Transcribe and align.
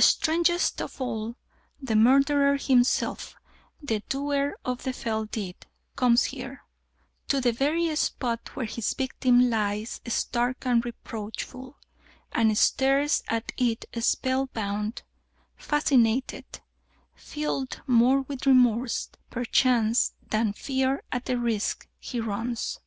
Strangest 0.00 0.82
of 0.82 1.00
all, 1.00 1.36
the 1.80 1.94
murderer 1.94 2.56
himself, 2.56 3.36
the 3.80 4.00
doer 4.08 4.56
of 4.64 4.82
the 4.82 4.92
fell 4.92 5.26
deed, 5.26 5.54
comes 5.94 6.24
here, 6.24 6.64
to 7.28 7.40
the 7.40 7.52
very 7.52 7.94
spot 7.94 8.56
where 8.56 8.66
his 8.66 8.94
victim 8.94 9.48
lies 9.48 10.00
stark 10.08 10.66
and 10.66 10.84
reproachful, 10.84 11.76
and 12.32 12.58
stares 12.58 13.22
at 13.28 13.52
it 13.56 13.84
spellbound, 14.00 15.02
fascinated, 15.54 16.60
filled 17.14 17.80
more 17.86 18.22
with 18.22 18.44
remorse, 18.44 19.08
perchance, 19.30 20.14
than 20.30 20.52
fear 20.52 21.00
at 21.12 21.26
the 21.26 21.38
risk 21.38 21.86
he 22.00 22.18
runs. 22.18 22.80